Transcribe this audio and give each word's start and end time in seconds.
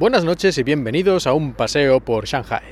Buenas 0.00 0.24
noches 0.24 0.56
y 0.56 0.62
bienvenidos 0.62 1.26
a 1.26 1.34
un 1.34 1.52
paseo 1.52 2.00
por 2.00 2.24
Shanghai. 2.24 2.62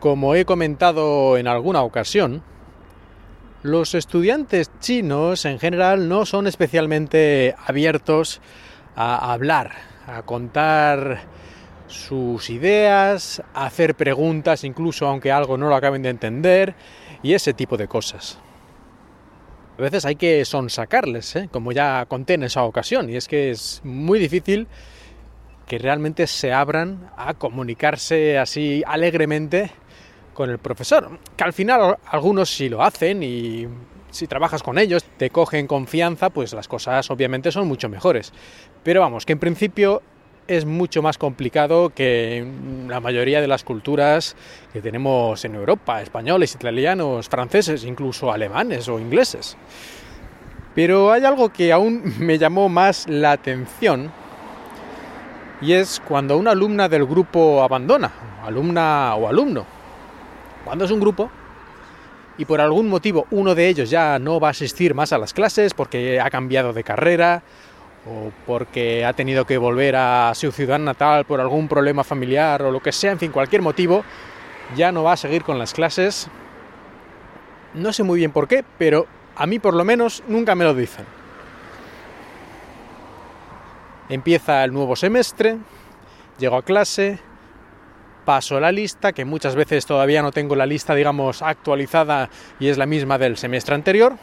Como 0.00 0.34
he 0.34 0.44
comentado 0.44 1.38
en 1.38 1.46
alguna 1.46 1.82
ocasión, 1.82 2.42
los 3.62 3.94
estudiantes 3.94 4.72
chinos 4.80 5.44
en 5.44 5.60
general 5.60 6.08
no 6.08 6.26
son 6.26 6.48
especialmente 6.48 7.54
abiertos 7.64 8.40
a 8.96 9.32
hablar, 9.32 9.70
a 10.08 10.22
contar 10.22 11.20
sus 11.86 12.50
ideas, 12.50 13.40
a 13.54 13.66
hacer 13.66 13.94
preguntas 13.94 14.64
incluso 14.64 15.06
aunque 15.06 15.30
algo 15.30 15.56
no 15.56 15.68
lo 15.68 15.76
acaben 15.76 16.02
de 16.02 16.08
entender 16.08 16.74
y 17.22 17.34
ese 17.34 17.54
tipo 17.54 17.76
de 17.76 17.86
cosas. 17.86 18.40
A 19.78 19.82
veces 19.82 20.04
hay 20.04 20.16
que 20.16 20.44
sonsacarles, 20.44 21.36
¿eh? 21.36 21.48
como 21.52 21.70
ya 21.70 22.04
conté 22.06 22.34
en 22.34 22.42
esa 22.42 22.64
ocasión, 22.64 23.08
y 23.08 23.14
es 23.14 23.28
que 23.28 23.52
es 23.52 23.80
muy 23.84 24.18
difícil 24.18 24.66
que 25.72 25.78
realmente 25.78 26.26
se 26.26 26.52
abran 26.52 27.10
a 27.16 27.32
comunicarse 27.32 28.38
así 28.38 28.82
alegremente 28.86 29.70
con 30.34 30.50
el 30.50 30.58
profesor. 30.58 31.18
Que 31.34 31.44
al 31.44 31.54
final 31.54 31.96
algunos 32.04 32.54
sí 32.54 32.68
lo 32.68 32.82
hacen 32.82 33.22
y 33.22 33.66
si 34.10 34.26
trabajas 34.26 34.62
con 34.62 34.76
ellos, 34.78 35.02
te 35.16 35.30
cogen 35.30 35.66
confianza, 35.66 36.28
pues 36.28 36.52
las 36.52 36.68
cosas 36.68 37.10
obviamente 37.10 37.50
son 37.50 37.68
mucho 37.68 37.88
mejores. 37.88 38.34
Pero 38.82 39.00
vamos, 39.00 39.24
que 39.24 39.32
en 39.32 39.38
principio 39.38 40.02
es 40.46 40.66
mucho 40.66 41.00
más 41.00 41.16
complicado 41.16 41.88
que 41.88 42.46
la 42.86 43.00
mayoría 43.00 43.40
de 43.40 43.48
las 43.48 43.64
culturas 43.64 44.36
que 44.74 44.82
tenemos 44.82 45.42
en 45.46 45.54
Europa, 45.54 46.02
españoles, 46.02 46.54
italianos, 46.54 47.30
franceses, 47.30 47.84
incluso 47.84 48.30
alemanes 48.30 48.90
o 48.90 49.00
ingleses. 49.00 49.56
Pero 50.74 51.12
hay 51.12 51.24
algo 51.24 51.50
que 51.50 51.72
aún 51.72 52.02
me 52.18 52.36
llamó 52.36 52.68
más 52.68 53.08
la 53.08 53.32
atención 53.32 54.12
y 55.62 55.72
es 55.74 56.02
cuando 56.06 56.36
una 56.36 56.50
alumna 56.50 56.88
del 56.88 57.06
grupo 57.06 57.62
abandona, 57.62 58.10
alumna 58.44 59.14
o 59.14 59.28
alumno. 59.28 59.64
Cuando 60.64 60.84
es 60.84 60.90
un 60.90 61.00
grupo 61.00 61.30
y 62.36 62.44
por 62.44 62.60
algún 62.60 62.88
motivo 62.88 63.26
uno 63.30 63.54
de 63.54 63.68
ellos 63.68 63.88
ya 63.88 64.18
no 64.18 64.40
va 64.40 64.48
a 64.48 64.50
asistir 64.50 64.94
más 64.94 65.12
a 65.12 65.18
las 65.18 65.32
clases 65.32 65.72
porque 65.72 66.20
ha 66.20 66.28
cambiado 66.30 66.72
de 66.72 66.82
carrera 66.82 67.42
o 68.04 68.32
porque 68.44 69.04
ha 69.04 69.12
tenido 69.12 69.44
que 69.44 69.56
volver 69.56 69.94
a 69.94 70.32
su 70.34 70.50
ciudad 70.50 70.80
natal 70.80 71.24
por 71.24 71.40
algún 71.40 71.68
problema 71.68 72.02
familiar 72.02 72.62
o 72.62 72.72
lo 72.72 72.80
que 72.80 72.90
sea, 72.90 73.12
en 73.12 73.20
fin, 73.20 73.30
cualquier 73.30 73.62
motivo, 73.62 74.04
ya 74.74 74.90
no 74.90 75.04
va 75.04 75.12
a 75.12 75.16
seguir 75.16 75.44
con 75.44 75.60
las 75.60 75.72
clases. 75.72 76.26
No 77.74 77.92
sé 77.92 78.02
muy 78.02 78.18
bien 78.18 78.32
por 78.32 78.48
qué, 78.48 78.64
pero 78.78 79.06
a 79.36 79.46
mí 79.46 79.60
por 79.60 79.74
lo 79.74 79.84
menos 79.84 80.24
nunca 80.26 80.56
me 80.56 80.64
lo 80.64 80.74
dicen. 80.74 81.21
Empieza 84.12 84.62
el 84.62 84.74
nuevo 84.74 84.94
semestre, 84.94 85.56
llego 86.38 86.56
a 86.56 86.62
clase, 86.62 87.18
paso 88.26 88.60
la 88.60 88.70
lista, 88.70 89.12
que 89.12 89.24
muchas 89.24 89.54
veces 89.54 89.86
todavía 89.86 90.20
no 90.20 90.32
tengo 90.32 90.54
la 90.54 90.66
lista, 90.66 90.94
digamos, 90.94 91.40
actualizada 91.40 92.28
y 92.60 92.68
es 92.68 92.76
la 92.76 92.84
misma 92.84 93.16
del 93.16 93.38
semestre 93.38 93.74
anterior. 93.74 94.18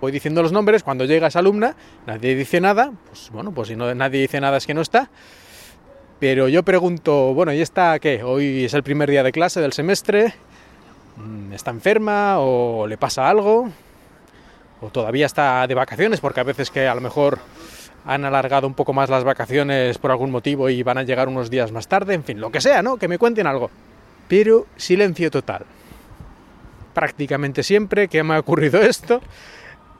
Voy 0.00 0.10
diciendo 0.10 0.42
los 0.42 0.50
nombres, 0.50 0.82
cuando 0.82 1.04
llega 1.04 1.28
esa 1.28 1.38
alumna, 1.38 1.76
nadie 2.04 2.34
dice 2.34 2.60
nada, 2.60 2.90
pues 3.06 3.30
bueno, 3.30 3.52
pues 3.52 3.68
si 3.68 3.76
no, 3.76 3.94
nadie 3.94 4.22
dice 4.22 4.40
nada 4.40 4.56
es 4.56 4.66
que 4.66 4.74
no 4.74 4.80
está. 4.80 5.08
Pero 6.18 6.48
yo 6.48 6.64
pregunto, 6.64 7.32
bueno, 7.32 7.52
¿y 7.52 7.60
está 7.60 7.96
qué? 8.00 8.24
Hoy 8.24 8.64
es 8.64 8.74
el 8.74 8.82
primer 8.82 9.08
día 9.08 9.22
de 9.22 9.30
clase 9.30 9.60
del 9.60 9.72
semestre, 9.72 10.34
mm, 11.16 11.52
¿está 11.52 11.70
enferma 11.70 12.40
o 12.40 12.88
le 12.88 12.98
pasa 12.98 13.28
algo? 13.30 13.70
¿O 14.80 14.90
todavía 14.90 15.26
está 15.26 15.64
de 15.68 15.74
vacaciones? 15.76 16.18
Porque 16.18 16.40
a 16.40 16.44
veces 16.44 16.72
que 16.72 16.88
a 16.88 16.94
lo 16.96 17.00
mejor 17.00 17.38
han 18.04 18.24
alargado 18.24 18.66
un 18.66 18.74
poco 18.74 18.92
más 18.92 19.08
las 19.08 19.24
vacaciones 19.24 19.98
por 19.98 20.10
algún 20.10 20.30
motivo 20.30 20.68
y 20.68 20.82
van 20.82 20.98
a 20.98 21.02
llegar 21.02 21.28
unos 21.28 21.50
días 21.50 21.72
más 21.72 21.88
tarde, 21.88 22.14
en 22.14 22.24
fin, 22.24 22.40
lo 22.40 22.50
que 22.50 22.60
sea, 22.60 22.82
¿no? 22.82 22.96
Que 22.96 23.08
me 23.08 23.18
cuenten 23.18 23.46
algo. 23.46 23.70
Pero 24.28 24.66
silencio 24.76 25.30
total. 25.30 25.64
Prácticamente 26.92 27.62
siempre 27.62 28.08
que 28.08 28.22
me 28.22 28.34
ha 28.34 28.38
ocurrido 28.38 28.80
esto, 28.82 29.20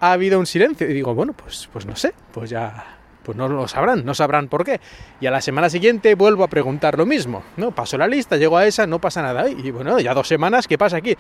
ha 0.01 0.13
habido 0.13 0.39
un 0.39 0.47
silencio. 0.47 0.89
Y 0.89 0.93
digo, 0.93 1.15
bueno, 1.15 1.33
pues, 1.33 1.69
pues 1.73 1.87
no 1.87 1.97
sé, 1.97 2.15
pues 2.33 2.51
ya, 2.51 2.99
pues 3.23 3.37
no 3.37 3.49
lo 3.49 3.67
sabrán, 3.67 4.05
no 4.05 4.15
sabrán 4.15 4.49
por 4.49 4.65
qué. 4.65 4.81
Y 5.21 5.27
a 5.27 5.31
la 5.31 5.41
semana 5.41 5.71
siguiente 5.71 6.15
vuelvo 6.15 6.45
a 6.45 6.49
preguntar 6.49 6.99
lo 6.99 7.07
mismo, 7.07 7.43
¿no? 7.57 7.71
Paso 7.71 7.97
la 7.97 8.07
lista, 8.07 8.37
llego 8.37 8.59
a 8.59 8.67
esa, 8.67 8.87
no 8.87 9.01
pasa 9.01 9.23
nada. 9.23 9.49
Y 9.49 9.71
bueno, 9.71 9.99
ya 9.99 10.15
dos 10.15 10.29
semanas, 10.29 10.69
¿qué 10.69 10.77
pasa 10.77 10.99
aquí? 10.99 11.17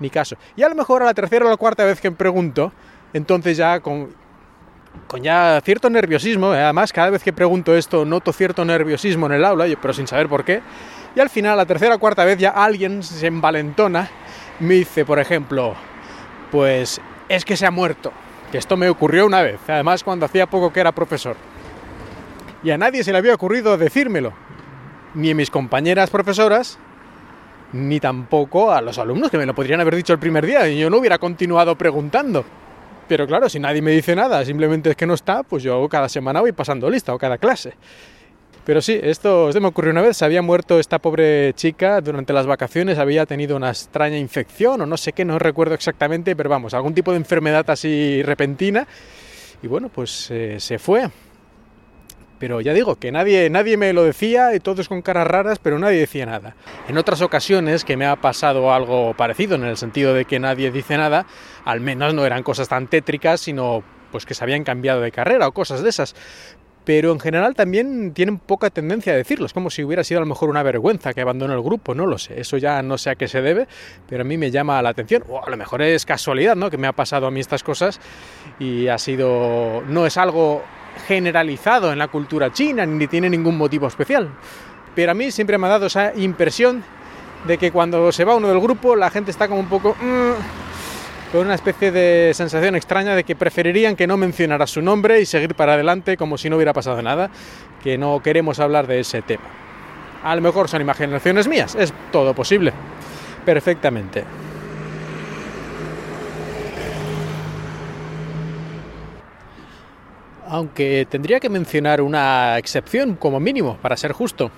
Ni 0.00 0.10
caso. 0.10 0.36
Y 0.56 0.62
a 0.64 0.68
lo 0.68 0.74
mejor 0.74 1.02
a 1.02 1.06
la 1.06 1.14
tercera 1.14 1.46
o 1.46 1.50
la 1.50 1.56
cuarta 1.56 1.84
vez 1.84 2.00
que 2.00 2.10
me 2.10 2.16
pregunto, 2.16 2.72
entonces 3.12 3.56
ya 3.56 3.80
con, 3.80 4.10
con 5.06 5.22
ya 5.22 5.60
cierto 5.64 5.88
nerviosismo, 5.90 6.54
¿eh? 6.54 6.62
además 6.62 6.92
cada 6.92 7.10
vez 7.10 7.22
que 7.22 7.32
pregunto 7.32 7.74
esto 7.74 8.04
noto 8.04 8.32
cierto 8.32 8.64
nerviosismo 8.64 9.26
en 9.26 9.32
el 9.32 9.44
aula, 9.44 9.66
pero 9.80 9.94
sin 9.94 10.06
saber 10.06 10.28
por 10.28 10.44
qué, 10.44 10.62
y 11.16 11.20
al 11.20 11.30
final, 11.30 11.56
la 11.56 11.64
tercera 11.64 11.94
o 11.94 11.98
cuarta 11.98 12.26
vez 12.26 12.38
ya 12.38 12.50
alguien 12.50 13.02
se 13.02 13.26
envalentona, 13.26 14.10
me 14.60 14.74
dice, 14.74 15.06
por 15.06 15.18
ejemplo, 15.18 15.74
pues 16.50 17.00
es 17.30 17.44
que 17.46 17.56
se 17.56 17.64
ha 17.64 17.70
muerto, 17.70 18.12
que 18.52 18.58
esto 18.58 18.76
me 18.76 18.90
ocurrió 18.90 19.24
una 19.24 19.40
vez, 19.40 19.58
además 19.66 20.04
cuando 20.04 20.26
hacía 20.26 20.46
poco 20.46 20.72
que 20.74 20.80
era 20.80 20.92
profesor. 20.92 21.36
Y 22.62 22.70
a 22.70 22.76
nadie 22.76 23.02
se 23.02 23.12
le 23.12 23.18
había 23.18 23.34
ocurrido 23.34 23.78
decírmelo, 23.78 24.34
ni 25.14 25.30
a 25.30 25.34
mis 25.34 25.48
compañeras 25.48 26.10
profesoras, 26.10 26.78
ni 27.72 27.98
tampoco 27.98 28.70
a 28.70 28.82
los 28.82 28.98
alumnos 28.98 29.30
que 29.30 29.38
me 29.38 29.46
lo 29.46 29.54
podrían 29.54 29.80
haber 29.80 29.96
dicho 29.96 30.12
el 30.12 30.18
primer 30.18 30.44
día 30.44 30.68
y 30.68 30.78
yo 30.78 30.90
no 30.90 30.98
hubiera 30.98 31.16
continuado 31.16 31.76
preguntando. 31.76 32.44
Pero 33.08 33.26
claro, 33.26 33.48
si 33.48 33.60
nadie 33.60 33.82
me 33.82 33.92
dice 33.92 34.16
nada, 34.16 34.44
simplemente 34.44 34.90
es 34.90 34.96
que 34.96 35.06
no 35.06 35.14
está, 35.14 35.42
pues 35.42 35.62
yo 35.62 35.88
cada 35.88 36.08
semana 36.08 36.40
voy 36.40 36.52
pasando 36.52 36.90
lista 36.90 37.14
o 37.14 37.18
cada 37.18 37.38
clase. 37.38 37.74
Pero 38.64 38.82
sí, 38.82 38.98
esto, 39.00 39.48
esto 39.48 39.60
me 39.60 39.68
ocurrió 39.68 39.92
una 39.92 40.02
vez, 40.02 40.16
se 40.16 40.24
había 40.24 40.42
muerto 40.42 40.80
esta 40.80 40.98
pobre 40.98 41.52
chica 41.54 42.00
durante 42.00 42.32
las 42.32 42.46
vacaciones, 42.46 42.98
había 42.98 43.24
tenido 43.24 43.54
una 43.54 43.68
extraña 43.68 44.18
infección 44.18 44.80
o 44.80 44.86
no 44.86 44.96
sé 44.96 45.12
qué, 45.12 45.24
no 45.24 45.38
recuerdo 45.38 45.74
exactamente, 45.74 46.34
pero 46.34 46.50
vamos, 46.50 46.74
algún 46.74 46.92
tipo 46.92 47.12
de 47.12 47.18
enfermedad 47.18 47.64
así 47.70 48.22
repentina. 48.24 48.88
Y 49.62 49.68
bueno, 49.68 49.88
pues 49.88 50.30
eh, 50.32 50.56
se 50.58 50.80
fue. 50.80 51.08
Pero 52.38 52.60
ya 52.60 52.74
digo, 52.74 52.96
que 52.96 53.12
nadie, 53.12 53.48
nadie 53.50 53.76
me 53.76 53.92
lo 53.92 54.04
decía, 54.04 54.54
y 54.54 54.60
todos 54.60 54.88
con 54.88 55.02
caras 55.02 55.26
raras, 55.26 55.58
pero 55.58 55.78
nadie 55.78 56.00
decía 56.00 56.26
nada. 56.26 56.54
En 56.88 56.98
otras 56.98 57.22
ocasiones 57.22 57.84
que 57.84 57.96
me 57.96 58.06
ha 58.06 58.16
pasado 58.16 58.72
algo 58.72 59.14
parecido, 59.14 59.54
en 59.54 59.64
el 59.64 59.76
sentido 59.76 60.12
de 60.14 60.24
que 60.24 60.38
nadie 60.38 60.70
dice 60.70 60.96
nada, 60.96 61.26
al 61.64 61.80
menos 61.80 62.14
no 62.14 62.26
eran 62.26 62.42
cosas 62.42 62.68
tan 62.68 62.88
tétricas, 62.88 63.40
sino 63.40 63.82
pues 64.10 64.26
que 64.26 64.34
se 64.34 64.44
habían 64.44 64.64
cambiado 64.64 65.00
de 65.00 65.12
carrera 65.12 65.48
o 65.48 65.52
cosas 65.52 65.82
de 65.82 65.88
esas. 65.88 66.14
Pero 66.86 67.10
en 67.10 67.18
general 67.18 67.56
también 67.56 68.12
tienen 68.14 68.38
poca 68.38 68.70
tendencia 68.70 69.12
a 69.12 69.16
decirlo. 69.16 69.46
Es 69.46 69.52
como 69.52 69.70
si 69.70 69.82
hubiera 69.82 70.04
sido 70.04 70.18
a 70.18 70.20
lo 70.20 70.26
mejor 70.28 70.48
una 70.48 70.62
vergüenza 70.62 71.12
que 71.14 71.20
abandone 71.20 71.52
el 71.52 71.60
grupo, 71.60 71.96
no 71.96 72.06
lo 72.06 72.16
sé. 72.16 72.40
Eso 72.40 72.58
ya 72.58 72.80
no 72.80 72.96
sé 72.96 73.10
a 73.10 73.16
qué 73.16 73.26
se 73.26 73.42
debe, 73.42 73.66
pero 74.08 74.20
a 74.20 74.24
mí 74.24 74.36
me 74.36 74.52
llama 74.52 74.80
la 74.82 74.90
atención. 74.90 75.24
O 75.28 75.44
a 75.44 75.50
lo 75.50 75.56
mejor 75.56 75.82
es 75.82 76.06
casualidad, 76.06 76.54
¿no? 76.54 76.70
Que 76.70 76.78
me 76.78 76.86
ha 76.86 76.92
pasado 76.92 77.26
a 77.26 77.32
mí 77.32 77.40
estas 77.40 77.64
cosas 77.64 77.98
y 78.60 78.86
ha 78.86 78.98
sido. 78.98 79.82
no 79.88 80.06
es 80.06 80.16
algo 80.16 80.62
generalizado 81.06 81.92
en 81.92 81.98
la 81.98 82.08
cultura 82.08 82.52
china, 82.52 82.86
ni 82.86 83.06
tiene 83.06 83.30
ningún 83.30 83.56
motivo 83.56 83.86
especial. 83.86 84.28
Pero 84.94 85.12
a 85.12 85.14
mí 85.14 85.30
siempre 85.30 85.58
me 85.58 85.66
ha 85.66 85.70
dado 85.70 85.86
esa 85.86 86.12
impresión 86.16 86.82
de 87.46 87.58
que 87.58 87.70
cuando 87.70 88.10
se 88.12 88.24
va 88.24 88.34
uno 88.34 88.48
del 88.48 88.60
grupo 88.60 88.96
la 88.96 89.10
gente 89.10 89.30
está 89.30 89.48
como 89.48 89.60
un 89.60 89.68
poco... 89.68 89.96
Mmm, 90.00 90.66
con 91.32 91.44
una 91.44 91.54
especie 91.54 91.90
de 91.90 92.32
sensación 92.34 92.76
extraña 92.76 93.14
de 93.14 93.24
que 93.24 93.34
preferirían 93.34 93.96
que 93.96 94.06
no 94.06 94.16
mencionara 94.16 94.66
su 94.66 94.80
nombre 94.80 95.20
y 95.20 95.26
seguir 95.26 95.54
para 95.54 95.74
adelante 95.74 96.16
como 96.16 96.38
si 96.38 96.48
no 96.48 96.56
hubiera 96.56 96.72
pasado 96.72 97.02
nada, 97.02 97.30
que 97.82 97.98
no 97.98 98.22
queremos 98.22 98.60
hablar 98.60 98.86
de 98.86 99.00
ese 99.00 99.22
tema. 99.22 99.44
A 100.22 100.34
lo 100.34 100.42
mejor 100.42 100.68
son 100.68 100.80
imaginaciones 100.80 101.48
mías, 101.48 101.74
es 101.74 101.92
todo 102.10 102.32
posible, 102.34 102.72
perfectamente. 103.44 104.24
Aunque 110.48 111.06
tendría 111.08 111.40
que 111.40 111.48
mencionar 111.48 112.00
una 112.00 112.58
excepción 112.58 113.16
como 113.16 113.40
mínimo, 113.40 113.76
para 113.82 113.96
ser 113.96 114.12
justo. 114.12 114.50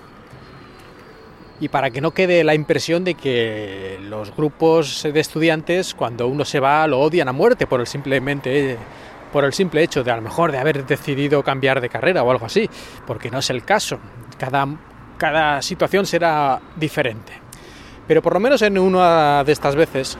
Y 1.60 1.68
para 1.68 1.90
que 1.90 2.00
no 2.00 2.12
quede 2.12 2.44
la 2.44 2.54
impresión 2.54 3.02
de 3.02 3.14
que 3.14 3.98
los 4.02 4.34
grupos 4.34 5.02
de 5.02 5.18
estudiantes, 5.18 5.94
cuando 5.94 6.28
uno 6.28 6.44
se 6.44 6.60
va, 6.60 6.86
lo 6.86 7.00
odian 7.00 7.28
a 7.28 7.32
muerte 7.32 7.66
por 7.66 7.80
el 7.80 7.86
simplemente 7.86 8.76
por 9.32 9.44
el 9.44 9.52
simple 9.52 9.82
hecho 9.82 10.02
de 10.02 10.10
a 10.10 10.20
mejor 10.20 10.52
de 10.52 10.58
haber 10.58 10.86
decidido 10.86 11.42
cambiar 11.42 11.80
de 11.80 11.88
carrera 11.88 12.22
o 12.22 12.30
algo 12.30 12.46
así, 12.46 12.68
porque 13.06 13.30
no 13.30 13.40
es 13.40 13.50
el 13.50 13.64
caso. 13.64 13.98
Cada, 14.38 14.66
cada 15.18 15.60
situación 15.60 16.06
será 16.06 16.60
diferente. 16.76 17.32
Pero 18.06 18.22
por 18.22 18.32
lo 18.32 18.40
menos 18.40 18.62
en 18.62 18.78
una 18.78 19.44
de 19.44 19.52
estas 19.52 19.76
veces 19.76 20.16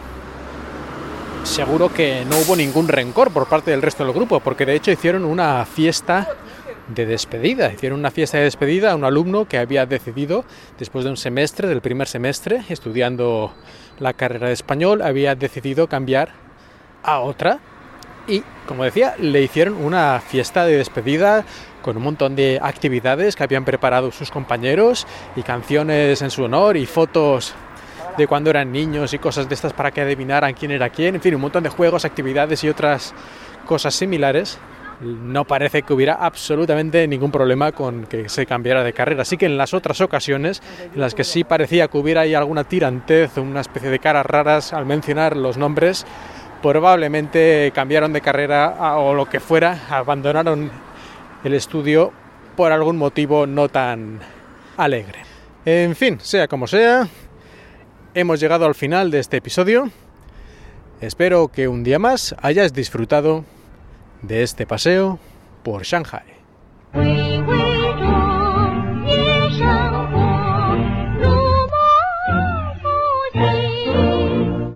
seguro 1.44 1.92
que 1.92 2.24
no 2.28 2.38
hubo 2.38 2.56
ningún 2.56 2.88
rencor 2.88 3.30
por 3.30 3.48
parte 3.48 3.70
del 3.70 3.82
resto 3.82 4.04
del 4.04 4.12
grupo, 4.12 4.40
porque 4.40 4.66
de 4.66 4.74
hecho 4.74 4.90
hicieron 4.90 5.24
una 5.24 5.64
fiesta 5.64 6.28
de 6.88 7.06
despedida. 7.06 7.72
Hicieron 7.72 7.98
una 7.98 8.10
fiesta 8.10 8.38
de 8.38 8.44
despedida 8.44 8.92
a 8.92 8.96
un 8.96 9.04
alumno 9.04 9.46
que 9.46 9.58
había 9.58 9.86
decidido, 9.86 10.44
después 10.78 11.04
de 11.04 11.10
un 11.10 11.16
semestre, 11.16 11.68
del 11.68 11.80
primer 11.80 12.08
semestre, 12.08 12.62
estudiando 12.68 13.52
la 13.98 14.12
carrera 14.12 14.48
de 14.48 14.54
español, 14.54 15.02
había 15.02 15.34
decidido 15.34 15.88
cambiar 15.88 16.30
a 17.02 17.20
otra 17.20 17.60
Y, 18.26 18.42
como 18.66 18.84
decía, 18.84 19.14
le 19.18 19.40
hicieron 19.40 19.74
una 19.82 20.20
fiesta 20.20 20.66
de 20.66 20.76
despedida 20.76 21.46
con 21.80 21.96
un 21.96 22.02
montón 22.02 22.36
de 22.36 22.60
actividades 22.62 23.34
que 23.34 23.42
habían 23.42 23.64
preparado 23.64 24.12
sus 24.12 24.30
compañeros 24.30 25.06
y 25.34 25.42
canciones 25.42 26.20
en 26.20 26.30
su 26.30 26.44
honor 26.44 26.76
y 26.76 26.84
fotos 26.84 27.54
de 28.18 28.26
cuando 28.26 28.50
eran 28.50 28.72
niños 28.72 29.14
y 29.14 29.18
cosas 29.18 29.48
de 29.48 29.54
estas 29.54 29.72
para 29.72 29.92
que 29.92 30.00
adivinaran 30.00 30.52
quién 30.52 30.72
era 30.72 30.90
quién, 30.90 31.14
en 31.14 31.20
fin, 31.20 31.34
un 31.36 31.40
montón 31.40 31.62
de 31.62 31.70
juegos, 31.70 32.04
actividades 32.04 32.64
y 32.64 32.68
otras 32.68 33.14
cosas 33.64 33.94
similares. 33.94 34.58
No 35.00 35.44
parece 35.44 35.82
que 35.82 35.92
hubiera 35.92 36.14
absolutamente 36.14 37.06
ningún 37.06 37.30
problema 37.30 37.70
con 37.70 38.06
que 38.06 38.28
se 38.28 38.44
cambiara 38.44 38.82
de 38.82 38.92
carrera. 38.92 39.22
Así 39.22 39.36
que 39.36 39.46
en 39.46 39.56
las 39.56 39.72
otras 39.72 40.00
ocasiones, 40.00 40.60
en 40.92 41.00
las 41.00 41.14
que 41.14 41.22
sí 41.22 41.44
parecía 41.44 41.86
que 41.86 41.96
hubiera 41.96 42.22
ahí 42.22 42.34
alguna 42.34 42.64
tirantez, 42.64 43.36
una 43.36 43.60
especie 43.60 43.88
de 43.88 44.00
caras 44.00 44.26
raras 44.26 44.72
al 44.72 44.84
mencionar 44.84 45.36
los 45.36 45.56
nombres, 45.56 46.04
probablemente 46.60 47.70
cambiaron 47.72 48.12
de 48.12 48.20
carrera 48.20 48.96
o 48.98 49.14
lo 49.14 49.26
que 49.26 49.38
fuera, 49.38 49.86
abandonaron 49.88 50.72
el 51.44 51.54
estudio 51.54 52.12
por 52.56 52.72
algún 52.72 52.96
motivo 52.96 53.46
no 53.46 53.68
tan 53.68 54.18
alegre. 54.76 55.20
En 55.64 55.94
fin, 55.94 56.18
sea 56.20 56.48
como 56.48 56.66
sea, 56.66 57.06
hemos 58.18 58.40
llegado 58.40 58.66
al 58.66 58.74
final 58.74 59.10
de 59.10 59.20
este 59.20 59.36
episodio. 59.36 59.90
Espero 61.00 61.48
que 61.48 61.68
un 61.68 61.84
día 61.84 61.98
más 61.98 62.34
hayas 62.42 62.72
disfrutado 62.72 63.44
de 64.22 64.42
este 64.42 64.66
paseo 64.66 65.20
por 65.62 65.84
Shanghai. 65.84 67.27